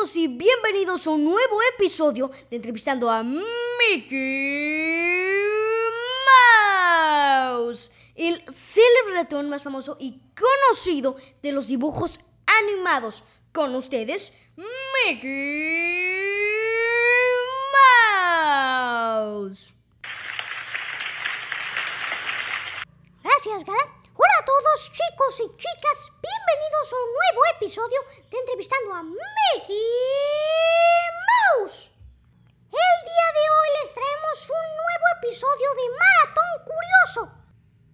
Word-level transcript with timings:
y 0.00 0.28
bienvenidos 0.28 1.06
a 1.06 1.10
un 1.10 1.24
nuevo 1.24 1.58
episodio 1.74 2.30
de 2.48 2.56
Entrevistando 2.56 3.10
a 3.10 3.22
Mickey 3.22 3.44
Mouse, 7.44 7.92
el 8.14 8.42
célebre 8.50 9.14
ratón 9.14 9.50
más 9.50 9.62
famoso 9.62 9.98
y 10.00 10.22
conocido 10.34 11.16
de 11.42 11.52
los 11.52 11.66
dibujos 11.66 12.18
animados. 12.46 13.24
Con 13.52 13.74
ustedes, 13.74 14.32
Mickey 14.56 15.28
Mouse. 19.12 19.74
Gracias, 23.22 23.64
Gala. 23.66 23.99
Todos, 24.50 24.90
chicos 24.90 25.34
y 25.38 25.56
chicas. 25.56 26.10
Bienvenidos 26.20 26.92
a 26.92 26.96
un 26.96 27.12
nuevo 27.12 27.40
episodio 27.54 28.00
de 28.30 28.36
Entrevistando 28.36 28.94
a 28.94 29.02
Mickey 29.04 29.78
Mouse. 31.30 31.92
El 32.66 32.96
día 33.06 33.28
de 33.38 33.44
hoy 33.54 33.68
les 33.80 33.94
traemos 33.94 34.50
un 34.50 34.66
nuevo 34.74 35.06
episodio 35.18 35.68
de 35.78 35.86
Maratón 36.02 36.52
Curioso. 36.66 37.22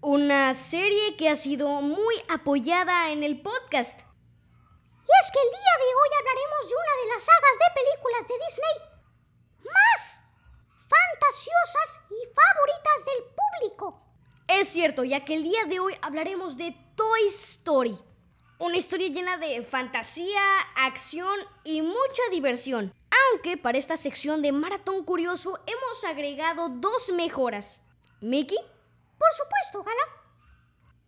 Una 0.00 0.54
serie 0.54 1.14
que 1.18 1.28
ha 1.28 1.36
sido 1.36 1.68
muy 1.82 2.24
apoyada 2.30 3.10
en 3.10 3.22
el 3.22 3.42
podcast. 3.42 4.00
Y 4.00 5.12
es 5.12 5.30
que 5.32 5.42
el 5.44 5.50
día 5.50 5.74
de 5.76 5.90
hoy 5.92 6.10
hablaremos 6.18 6.68
de 6.70 6.74
una 6.74 6.94
de 7.02 7.08
las 7.12 7.22
sagas 7.22 7.56
de 7.60 7.68
películas 7.76 8.28
de 8.28 8.34
Disney 8.46 8.76
más 9.60 10.24
fantasiosas 10.88 12.00
y 12.08 12.18
favoritas 12.32 13.04
del 13.04 13.24
público. 13.36 14.06
Es 14.66 14.72
cierto, 14.72 15.04
ya 15.04 15.24
que 15.24 15.36
el 15.36 15.44
día 15.44 15.64
de 15.66 15.78
hoy 15.78 15.96
hablaremos 16.02 16.56
de 16.56 16.74
Toy 16.96 17.28
Story. 17.28 17.96
Una 18.58 18.76
historia 18.76 19.06
llena 19.06 19.36
de 19.38 19.62
fantasía, 19.62 20.42
acción 20.74 21.38
y 21.62 21.82
mucha 21.82 22.22
diversión. 22.32 22.92
Aunque 23.30 23.56
para 23.56 23.78
esta 23.78 23.96
sección 23.96 24.42
de 24.42 24.50
Maratón 24.50 25.04
Curioso 25.04 25.60
hemos 25.68 26.02
agregado 26.02 26.68
dos 26.68 27.12
mejoras. 27.12 27.80
¿Mickey? 28.20 28.58
Por 28.58 29.32
supuesto, 29.38 29.84
Gala. 29.84 30.06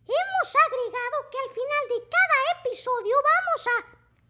Hemos 0.07 0.55
agregado 0.55 1.29
que 1.29 1.39
al 1.43 1.49
final 1.53 1.83
de 1.89 2.09
cada 2.15 2.61
episodio 2.61 3.13
vamos 3.13 3.67
a 3.67 3.77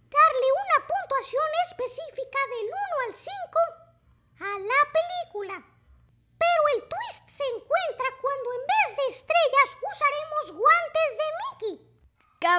darle 0.09 0.47
una 0.57 0.87
puntuación 0.87 1.49
específica 1.67 2.39
del 2.49 2.65
1 2.65 2.77
al 3.05 3.13
5 3.13 3.29
a 4.39 4.59
la 4.59 4.81
película. 4.91 5.69
Pero 6.39 6.61
el 6.75 6.87
twist 6.87 7.29
se 7.29 7.43
encuentra 7.55 8.07
cuando 8.21 8.53
en 8.53 8.63
vez 8.71 8.89
de 8.95 9.05
estrellas 9.11 9.69
usaremos 9.91 10.45
guantes 10.57 11.09
de 11.19 11.27
Mickey. 11.39 11.75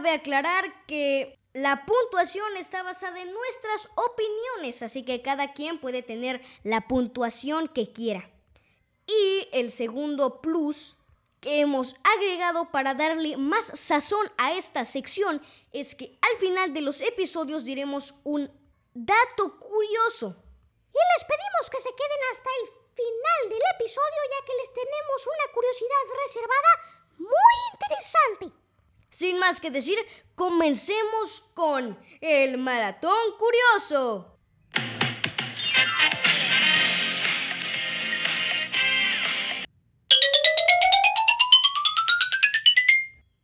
Cabe 0.00 0.14
aclarar 0.14 0.86
que 0.86 1.38
la 1.52 1.84
puntuación 1.84 2.56
está 2.56 2.82
basada 2.82 3.20
en 3.20 3.34
nuestras 3.34 3.86
opiniones, 3.96 4.82
así 4.82 5.04
que 5.04 5.20
cada 5.20 5.52
quien 5.52 5.76
puede 5.76 6.02
tener 6.02 6.40
la 6.62 6.88
puntuación 6.88 7.68
que 7.68 7.92
quiera. 7.92 8.30
Y 9.06 9.46
el 9.52 9.70
segundo 9.70 10.40
plus 10.40 10.96
que 11.42 11.60
hemos 11.60 11.96
agregado 12.16 12.70
para 12.70 12.94
darle 12.94 13.36
más 13.36 13.78
sazón 13.78 14.26
a 14.38 14.54
esta 14.54 14.86
sección 14.86 15.42
es 15.70 15.94
que 15.94 16.18
al 16.22 16.38
final 16.38 16.72
de 16.72 16.80
los 16.80 17.02
episodios 17.02 17.66
diremos 17.66 18.14
un 18.25 18.50
dato 18.94 19.58
curioso. 19.58 20.34
Y 20.94 20.98
les 21.12 21.25
pedimos 21.28 21.69
que 21.70 21.80
se 21.80 21.91
queden 21.91 22.20
hasta 22.32 22.48
el 22.62 22.69
final 22.94 23.50
del 23.50 23.62
episodio 23.75 24.20
ya 24.30 24.46
que 24.46 24.56
les 24.60 24.72
tenemos 24.72 25.26
una 25.26 25.52
curiosidad 25.52 26.04
reservada 26.25 26.70
muy 27.19 27.54
interesante. 27.75 28.69
Sin 29.10 29.38
más 29.38 29.60
que 29.60 29.72
decir, 29.72 29.98
comencemos 30.37 31.41
con 31.54 31.98
el 32.21 32.59
maratón 32.59 33.19
curioso. 33.38 34.38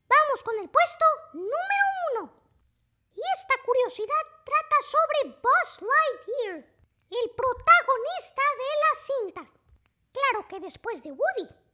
Vamos 0.08 0.42
con 0.44 0.58
el 0.60 0.70
puesto 0.70 1.04
número 1.32 1.84
uno. 2.12 2.32
Y 3.16 3.20
esta 3.36 3.54
curiosidad 3.64 4.14
trata 4.44 4.76
sobre 4.82 5.36
Buzz 5.42 5.82
Lightyear, 5.82 6.58
el 7.10 7.30
protagonista 7.30 8.42
de 8.56 8.70
la 8.82 8.92
cinta. 8.94 9.50
Claro 10.12 10.46
que 10.48 10.60
después 10.60 11.02
de 11.02 11.10
Woody. 11.10 11.65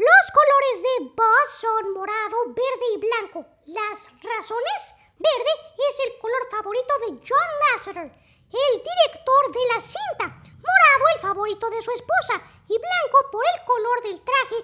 Los 0.00 0.26
colores 0.32 0.80
de 0.80 1.12
Buzz 1.12 1.60
son 1.60 1.92
morado, 1.92 2.36
verde 2.56 2.86
y 2.94 2.96
blanco. 2.96 3.44
Las 3.66 4.08
razones, 4.16 4.80
verde 5.18 5.52
es 5.76 6.08
el 6.08 6.18
color 6.18 6.40
favorito 6.50 6.94
de 7.04 7.20
John 7.28 7.50
Lasseter, 7.60 8.08
el 8.08 8.74
director 8.80 9.52
de 9.52 9.74
la 9.74 9.78
cinta. 9.78 10.40
Morado 10.56 11.04
el 11.14 11.20
favorito 11.20 11.68
de 11.68 11.82
su 11.82 11.90
esposa 11.90 12.40
y 12.66 12.78
blanco 12.78 13.30
por 13.30 13.44
el 13.44 13.64
color 13.66 14.02
del 14.04 14.20
traje 14.22 14.56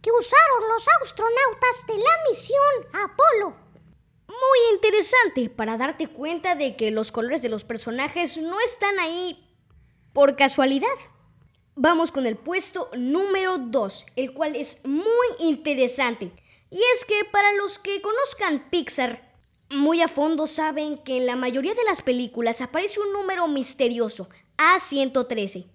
que 0.00 0.10
usaron 0.10 0.68
los 0.72 0.86
astronautas 1.02 1.86
de 1.86 1.98
la 1.98 2.30
misión 2.30 3.04
Apolo. 3.04 3.54
Muy 4.26 4.58
interesante 4.72 5.50
para 5.50 5.76
darte 5.76 6.06
cuenta 6.06 6.54
de 6.54 6.76
que 6.76 6.90
los 6.90 7.12
colores 7.12 7.42
de 7.42 7.50
los 7.50 7.64
personajes 7.64 8.38
no 8.38 8.58
están 8.60 8.98
ahí 9.00 9.54
por 10.14 10.34
casualidad. 10.34 10.96
Vamos 11.74 12.12
con 12.12 12.26
el 12.26 12.36
puesto 12.36 12.90
número 12.94 13.56
2, 13.56 14.06
el 14.16 14.34
cual 14.34 14.56
es 14.56 14.84
muy 14.84 15.26
interesante. 15.38 16.30
Y 16.70 16.76
es 16.76 17.04
que 17.06 17.24
para 17.30 17.52
los 17.54 17.78
que 17.78 18.02
conozcan 18.02 18.68
Pixar 18.68 19.32
muy 19.70 20.02
a 20.02 20.08
fondo 20.08 20.46
saben 20.46 20.98
que 20.98 21.16
en 21.16 21.24
la 21.24 21.34
mayoría 21.34 21.72
de 21.72 21.84
las 21.84 22.02
películas 22.02 22.60
aparece 22.60 23.00
un 23.00 23.10
número 23.14 23.48
misterioso, 23.48 24.28
A113. 24.58 25.66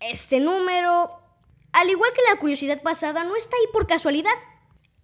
Este 0.00 0.40
número, 0.40 1.20
al 1.70 1.88
igual 1.88 2.12
que 2.12 2.32
la 2.32 2.40
curiosidad 2.40 2.82
pasada, 2.82 3.22
no 3.22 3.36
está 3.36 3.56
ahí 3.56 3.72
por 3.72 3.86
casualidad. 3.86 4.34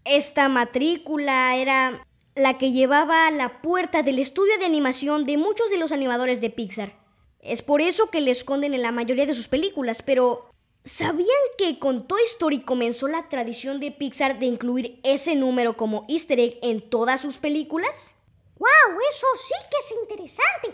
Esta 0.04 0.48
matrícula 0.48 1.54
era 1.54 2.04
la 2.34 2.58
que 2.58 2.72
llevaba 2.72 3.28
a 3.28 3.30
la 3.30 3.62
puerta 3.62 4.02
del 4.02 4.18
estudio 4.18 4.58
de 4.58 4.64
animación 4.64 5.26
de 5.26 5.36
muchos 5.36 5.70
de 5.70 5.78
los 5.78 5.92
animadores 5.92 6.40
de 6.40 6.50
Pixar. 6.50 7.03
Es 7.44 7.60
por 7.60 7.82
eso 7.82 8.10
que 8.10 8.22
le 8.22 8.30
esconden 8.30 8.72
en 8.72 8.80
la 8.80 8.90
mayoría 8.90 9.26
de 9.26 9.34
sus 9.34 9.48
películas, 9.48 10.00
pero 10.00 10.48
¿sabían 10.82 11.28
que 11.58 11.78
con 11.78 12.08
Toy 12.08 12.22
Story 12.22 12.62
comenzó 12.62 13.06
la 13.06 13.28
tradición 13.28 13.80
de 13.80 13.90
Pixar 13.90 14.38
de 14.38 14.46
incluir 14.46 14.98
ese 15.04 15.34
número 15.34 15.76
como 15.76 16.06
easter 16.08 16.40
egg 16.40 16.58
en 16.62 16.88
todas 16.88 17.20
sus 17.20 17.36
películas? 17.36 18.14
¡Wow! 18.56 18.98
Eso 19.10 19.26
sí 19.46 19.54
que 19.70 19.76
es 19.76 20.00
interesante, 20.00 20.68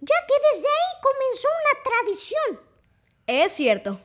ya 0.00 0.14
que 0.28 0.34
desde 0.52 0.68
ahí 0.68 1.02
comenzó 1.02 1.48
una 1.48 1.82
tradición. 1.82 2.60
Es 3.26 3.52
cierto. 3.52 3.98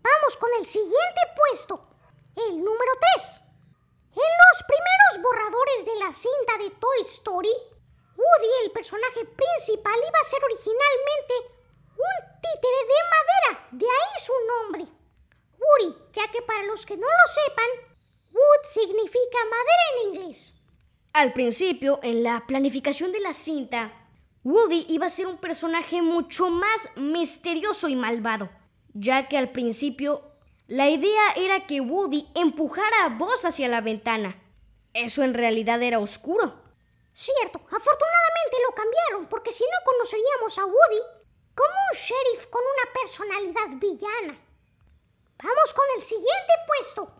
Vamos 0.00 0.36
con 0.38 0.48
el 0.58 0.64
siguiente 0.64 1.20
puesto, 1.36 1.86
el 2.48 2.56
número 2.56 2.92
3. 3.14 3.42
En 4.12 4.32
los 4.40 4.64
primeros 4.66 5.22
borradores 5.22 5.84
de 5.84 5.96
la 6.02 6.12
cinta 6.14 6.64
de 6.64 6.70
Toy 6.80 7.02
Story, 7.02 7.52
Woody, 8.26 8.50
el 8.64 8.72
personaje 8.72 9.24
principal, 9.24 9.94
iba 9.96 10.18
a 10.18 10.30
ser 10.30 10.42
originalmente 10.44 11.34
un 11.96 12.16
títere 12.42 12.80
de 12.90 13.00
madera, 13.14 13.68
de 13.72 13.86
ahí 13.86 14.14
su 14.24 14.32
nombre. 14.52 14.84
Woody, 15.58 15.96
ya 16.12 16.30
que 16.30 16.42
para 16.42 16.64
los 16.64 16.84
que 16.84 16.96
no 16.96 17.06
lo 17.06 17.26
sepan, 17.32 17.70
wood 18.32 18.64
significa 18.64 19.38
madera 19.50 19.84
en 19.92 20.08
inglés. 20.08 20.54
Al 21.12 21.32
principio, 21.32 22.00
en 22.02 22.22
la 22.22 22.44
planificación 22.46 23.12
de 23.12 23.20
la 23.20 23.32
cinta, 23.32 23.92
Woody 24.44 24.86
iba 24.88 25.06
a 25.06 25.10
ser 25.10 25.26
un 25.26 25.38
personaje 25.38 26.02
mucho 26.02 26.50
más 26.50 26.88
misterioso 26.96 27.88
y 27.88 27.96
malvado, 27.96 28.50
ya 28.92 29.28
que 29.28 29.38
al 29.38 29.50
principio 29.50 30.22
la 30.68 30.88
idea 30.88 31.32
era 31.36 31.66
que 31.66 31.80
Woody 31.80 32.28
empujara 32.34 33.04
a 33.04 33.08
Buzz 33.10 33.44
hacia 33.44 33.68
la 33.68 33.80
ventana. 33.80 34.42
Eso 34.94 35.22
en 35.22 35.34
realidad 35.34 35.82
era 35.82 35.98
oscuro. 35.98 36.65
Cierto, 37.16 37.58
afortunadamente 37.60 38.56
lo 38.68 38.74
cambiaron 38.74 39.26
porque 39.30 39.50
si 39.50 39.64
no 39.64 39.90
conoceríamos 39.90 40.58
a 40.58 40.66
Woody 40.66 41.00
como 41.54 41.74
un 41.90 41.96
sheriff 41.96 42.46
con 42.48 42.60
una 42.60 42.92
personalidad 42.92 43.80
villana. 43.80 44.38
Vamos 45.42 45.72
con 45.74 45.86
el 45.96 46.02
siguiente 46.02 46.52
puesto, 46.66 47.10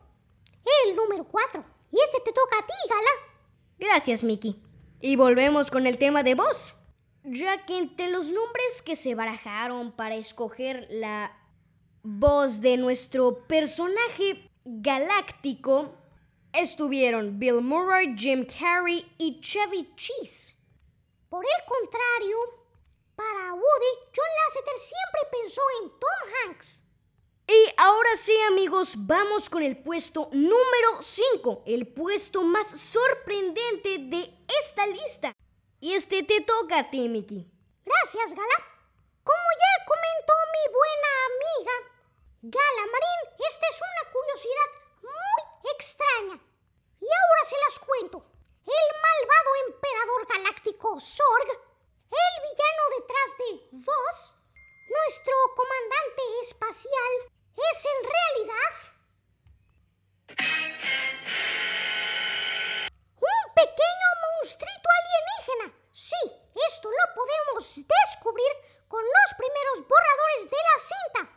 el 0.85 0.97
número 0.97 1.25
4. 1.25 1.65
Y 1.93 1.99
este 1.99 2.21
te 2.21 2.33
toca 2.35 2.59
a 2.59 2.67
ti, 2.67 2.75
Gala. 2.91 3.11
Gracias, 3.79 4.23
Mickey. 4.23 4.63
Y 5.01 5.17
volvemos 5.17 5.71
con 5.71 5.87
el 5.87 5.97
tema 5.97 6.23
de 6.23 6.35
voz. 6.35 6.77
Ya 7.25 7.65
que 7.65 7.79
entre 7.79 8.11
los 8.11 8.27
nombres 8.27 8.83
que 8.83 8.97
se 8.97 9.15
barajaron 9.15 9.93
para 9.93 10.17
escoger 10.17 10.89
la 10.91 11.43
voz 12.03 12.61
de 12.61 12.77
nuestro 12.77 13.47
personaje 13.47 14.51
galáctico, 14.67 15.95
estuvieron 16.59 17.39
Bill 17.39 17.61
Murray, 17.61 18.15
Jim 18.17 18.47
Carrey 18.47 19.11
y 19.19 19.41
Chevy 19.41 19.93
Chase. 19.97 20.55
Por 21.29 21.45
el 21.45 21.65
contrario, 21.67 22.37
para 23.15 23.53
Woody, 23.53 23.93
John 24.15 24.27
Lasseter 24.45 24.79
siempre 24.79 25.41
pensó 25.41 25.63
en 25.83 25.91
Tom 25.91 26.33
Hanks. 26.45 26.83
Y 27.49 27.75
ahora 27.77 28.17
sí, 28.17 28.37
amigos, 28.49 28.95
vamos 28.97 29.49
con 29.49 29.63
el 29.63 29.77
puesto 29.79 30.29
número 30.33 31.01
5, 31.01 31.63
el 31.67 31.87
puesto 31.87 32.43
más 32.43 32.69
sorprendente 32.69 33.99
de 33.99 34.35
esta 34.61 34.87
lista. 34.87 35.33
Y 35.81 35.93
este 35.93 36.23
te 36.23 36.41
toca 36.41 36.81
a 36.81 36.89
Mickey. 36.93 37.47
Gracias, 37.85 38.31
Gala. 38.31 38.59
Como 39.23 39.49
ya 39.61 39.85
comentó 39.87 40.33
mi 40.55 40.73
buena 40.73 41.11
amiga, 41.31 41.73
Gala 42.43 42.87
Marín, 42.91 43.47
esta 43.49 43.67
es 43.69 43.81
una 43.81 44.13
curiosidad 44.13 44.71
muy 45.03 45.56
extraña. 45.75 46.39
Y 47.01 47.07
ahora 47.07 47.43
se 47.45 47.57
las 47.65 47.79
cuento. 47.79 48.25
El 48.67 48.87
malvado 49.01 49.51
emperador 49.69 50.27
galáctico 50.27 51.01
Sorg, 51.01 51.49
el 51.51 52.35
villano 52.43 52.83
detrás 52.99 53.31
de 53.39 53.51
Vos, 53.73 54.37
nuestro 54.89 55.35
comandante 55.55 56.23
espacial, 56.43 57.13
es 57.57 57.85
en 57.85 58.01
realidad 58.15 58.75
un 63.17 63.55
pequeño 63.55 64.09
monstruito 64.25 64.89
alienígena. 64.99 65.79
Sí, 65.93 66.23
esto 66.69 66.91
lo 66.91 67.15
podemos 67.15 67.75
descubrir 67.77 68.53
con 68.89 69.03
los 69.03 69.35
primeros 69.37 69.89
borradores 69.89 70.51
de 70.51 70.57
la 70.57 70.79
cinta. 70.81 71.36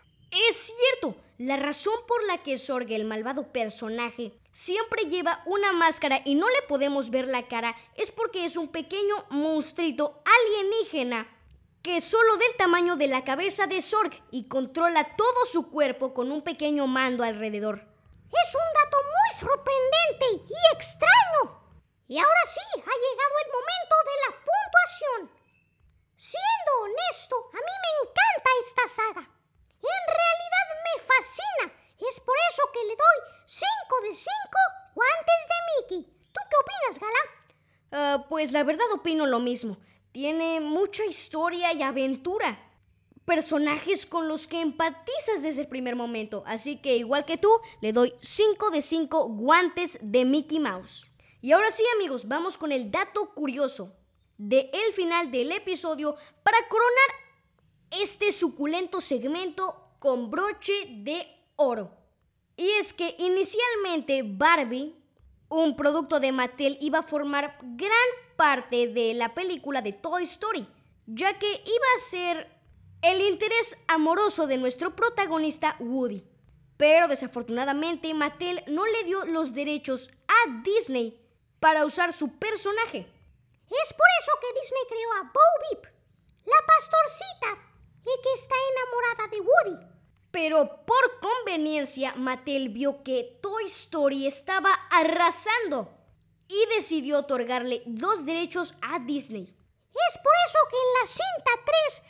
La 1.39 1.55
razón 1.55 1.93
por 2.05 2.21
la 2.25 2.43
que 2.43 2.57
Sorg, 2.57 2.91
el 2.91 3.05
malvado 3.05 3.53
personaje, 3.53 4.33
siempre 4.51 5.03
lleva 5.05 5.41
una 5.45 5.71
máscara 5.71 6.21
y 6.25 6.35
no 6.35 6.49
le 6.49 6.61
podemos 6.63 7.11
ver 7.11 7.29
la 7.29 7.47
cara 7.47 7.77
es 7.95 8.11
porque 8.11 8.43
es 8.43 8.57
un 8.57 8.67
pequeño 8.67 9.25
monstruito 9.29 10.21
alienígena 10.25 11.27
que 11.81 11.95
es 11.95 12.03
solo 12.03 12.35
del 12.35 12.57
tamaño 12.57 12.97
de 12.97 13.07
la 13.07 13.23
cabeza 13.23 13.67
de 13.67 13.81
Sorg 13.81 14.21
y 14.31 14.49
controla 14.49 15.15
todo 15.15 15.45
su 15.49 15.71
cuerpo 15.71 16.13
con 16.13 16.29
un 16.29 16.41
pequeño 16.41 16.87
mando 16.87 17.23
alrededor. 17.23 17.77
Es 17.77 18.53
un 18.53 18.73
dato 18.83 18.97
muy 18.97 19.39
sorprendente 19.39 20.43
y 20.53 20.75
extraño. 20.75 21.63
Y 22.09 22.17
ahora 22.17 22.43
sí, 22.45 22.59
ha 22.73 22.95
llegado 23.05 23.35
el 23.45 23.51
momento 23.55 23.95
de 24.09 24.15
la 24.25 24.31
puntuación. 24.43 25.31
Siendo 26.17 26.71
honesto, 26.83 27.35
a 27.53 27.59
mí 27.63 27.75
me 27.83 27.91
encanta 28.03 28.49
esta 28.59 28.87
saga. 28.87 29.21
En 29.79 30.03
realidad 30.19 30.68
me 30.89 31.01
fascina. 31.01 31.73
Es 31.99 32.19
por 32.19 32.35
eso 32.51 32.63
que 32.73 32.79
le 32.83 32.95
doy 32.95 33.33
5 33.45 33.65
de 34.03 34.13
5 34.13 34.29
guantes 34.95 35.41
de 35.49 35.97
Mickey. 35.97 36.13
¿Tú 36.31 36.41
qué 36.49 36.55
opinas, 36.61 36.99
Gala? 36.99 37.39
Ah, 37.91 38.25
pues 38.29 38.51
la 38.51 38.63
verdad 38.63 38.91
opino 38.93 39.25
lo 39.25 39.39
mismo. 39.39 39.77
Tiene 40.11 40.59
mucha 40.59 41.05
historia 41.05 41.73
y 41.73 41.81
aventura. 41.81 42.65
Personajes 43.25 44.05
con 44.05 44.27
los 44.27 44.47
que 44.47 44.61
empatizas 44.61 45.43
desde 45.43 45.61
el 45.61 45.67
primer 45.67 45.95
momento. 45.95 46.43
Así 46.45 46.77
que 46.81 46.97
igual 46.97 47.25
que 47.25 47.37
tú, 47.37 47.49
le 47.81 47.93
doy 47.93 48.13
5 48.21 48.71
de 48.71 48.81
5 48.81 49.29
guantes 49.29 49.99
de 50.01 50.25
Mickey 50.25 50.59
Mouse. 50.59 51.05
Y 51.41 51.51
ahora 51.51 51.71
sí 51.71 51.83
amigos, 51.95 52.27
vamos 52.27 52.57
con 52.57 52.71
el 52.71 52.91
dato 52.91 53.33
curioso 53.33 53.95
de 54.37 54.69
el 54.73 54.93
final 54.93 55.31
del 55.31 55.51
episodio 55.51 56.15
para 56.43 56.57
coronar 56.67 57.29
este 57.91 58.31
suculento 58.31 59.01
segmento 59.01 59.88
con 59.99 60.31
broche 60.31 60.73
de 60.89 61.27
oro. 61.55 61.91
Y 62.55 62.69
es 62.71 62.93
que 62.93 63.15
inicialmente 63.19 64.23
Barbie, 64.25 64.95
un 65.49 65.75
producto 65.75 66.19
de 66.19 66.31
Mattel, 66.31 66.77
iba 66.81 66.99
a 66.99 67.03
formar 67.03 67.57
gran 67.61 67.93
parte 68.35 68.87
de 68.87 69.13
la 69.13 69.33
película 69.33 69.81
de 69.81 69.93
Toy 69.93 70.23
Story, 70.23 70.67
ya 71.05 71.37
que 71.37 71.47
iba 71.47 71.85
a 71.95 72.09
ser 72.09 72.59
el 73.01 73.21
interés 73.21 73.77
amoroso 73.87 74.47
de 74.47 74.57
nuestro 74.57 74.95
protagonista 74.95 75.75
Woody. 75.79 76.23
Pero 76.77 77.07
desafortunadamente 77.07 78.13
Mattel 78.13 78.63
no 78.67 78.85
le 78.85 79.03
dio 79.03 79.25
los 79.25 79.53
derechos 79.53 80.09
a 80.27 80.61
Disney 80.63 81.19
para 81.59 81.85
usar 81.85 82.13
su 82.13 82.37
personaje. 82.37 82.99
Es 83.69 83.93
por 83.93 84.07
eso 84.21 84.31
que 84.41 84.59
Disney 84.59 84.81
creó 84.87 85.13
a 85.13 85.23
Bo 85.23 85.39
Beep, 85.69 85.93
la 86.45 86.65
pastorcita, 86.65 87.28
enamorada 88.89 89.27
de 89.31 89.41
Woody. 89.41 89.85
Pero 90.31 90.85
por 90.85 91.19
conveniencia, 91.19 92.13
Mattel 92.15 92.69
vio 92.69 93.03
que 93.03 93.39
Toy 93.41 93.65
Story 93.65 94.27
estaba 94.27 94.73
arrasando 94.91 95.89
y 96.47 96.65
decidió 96.75 97.19
otorgarle 97.19 97.81
dos 97.85 98.25
derechos 98.25 98.75
a 98.81 98.99
Disney. 98.99 99.43
Es 99.43 100.17
por 100.17 100.33
eso 100.47 100.59
que 100.69 100.77
en 100.77 100.93
la 100.99 101.07
cinta 101.07 101.73
3, 101.91 102.03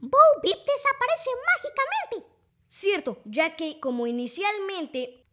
Bo 0.00 0.18
Beep 0.42 0.58
desaparece 0.58 1.30
mágicamente. 1.54 2.36
Cierto, 2.68 3.22
ya 3.24 3.56
que 3.56 3.80
como 3.80 4.06
inicialmente 4.06 5.26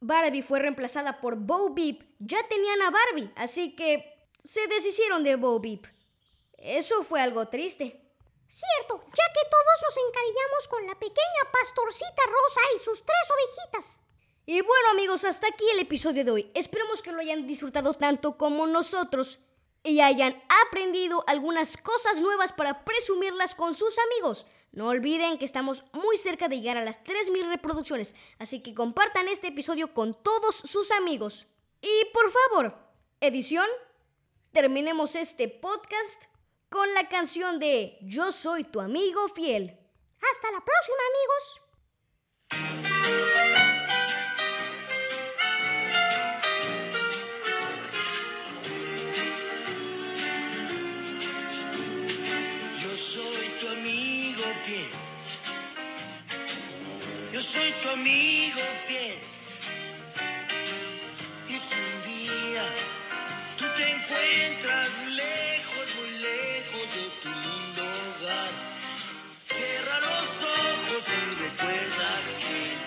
Barbie 0.00 0.42
fue 0.42 0.58
reemplazada 0.58 1.20
por 1.20 1.36
Bo 1.36 1.70
Beep, 1.70 2.04
ya 2.18 2.46
tenían 2.48 2.82
a 2.82 2.90
Barbie, 2.90 3.30
así 3.36 3.74
que 3.74 4.28
se 4.38 4.66
deshicieron 4.66 5.24
de 5.24 5.36
Bo 5.36 5.58
Beep. 5.58 5.86
Eso 6.58 7.02
fue 7.02 7.20
algo 7.20 7.48
triste. 7.48 8.03
Cierto, 8.54 9.02
ya 9.08 9.24
que 9.32 9.50
todos 9.50 9.78
nos 9.82 9.96
encariñamos 10.06 10.68
con 10.68 10.86
la 10.86 10.94
pequeña 10.94 11.50
pastorcita 11.50 12.22
rosa 12.24 12.60
y 12.76 12.78
sus 12.78 13.04
tres 13.04 13.26
ovejitas. 13.32 13.98
Y 14.46 14.60
bueno 14.60 14.90
amigos, 14.92 15.24
hasta 15.24 15.48
aquí 15.48 15.64
el 15.72 15.80
episodio 15.80 16.24
de 16.24 16.30
hoy. 16.30 16.52
Esperemos 16.54 17.02
que 17.02 17.10
lo 17.10 17.18
hayan 17.18 17.48
disfrutado 17.48 17.94
tanto 17.94 18.38
como 18.38 18.68
nosotros 18.68 19.40
y 19.82 19.98
hayan 19.98 20.40
aprendido 20.68 21.24
algunas 21.26 21.76
cosas 21.76 22.20
nuevas 22.20 22.52
para 22.52 22.84
presumirlas 22.84 23.56
con 23.56 23.74
sus 23.74 23.96
amigos. 23.98 24.46
No 24.70 24.86
olviden 24.86 25.36
que 25.36 25.46
estamos 25.46 25.82
muy 25.92 26.16
cerca 26.16 26.46
de 26.46 26.60
llegar 26.60 26.76
a 26.76 26.84
las 26.84 27.02
3.000 27.02 27.48
reproducciones, 27.48 28.14
así 28.38 28.62
que 28.62 28.72
compartan 28.72 29.26
este 29.26 29.48
episodio 29.48 29.92
con 29.92 30.14
todos 30.14 30.54
sus 30.54 30.92
amigos. 30.92 31.48
Y 31.82 32.04
por 32.12 32.30
favor, 32.30 32.78
edición, 33.20 33.66
terminemos 34.52 35.16
este 35.16 35.48
podcast 35.48 36.26
con 36.68 36.92
la 36.94 37.08
canción 37.08 37.58
de 37.58 37.98
Yo 38.02 38.32
soy 38.32 38.64
tu 38.64 38.80
amigo 38.80 39.28
fiel. 39.28 39.78
Hasta 40.32 40.50
la 40.52 40.64
próxima 40.64 41.02
amigos. 41.12 41.60
Yo 52.82 52.96
soy 52.96 53.48
tu 53.60 53.68
amigo 53.68 54.44
fiel. 54.64 54.90
Yo 57.32 57.42
soy 57.42 57.72
tu 57.82 57.88
amigo 57.90 58.60
fiel. 58.86 59.18
Y 61.48 61.58
si 61.58 61.74
un 61.74 62.02
día 62.04 62.64
tú 63.58 63.64
te 63.76 63.90
encuentras 63.90 64.90
lejos, 65.08 65.43
y 71.06 71.34
recuerda 71.42 72.08
que 72.40 72.83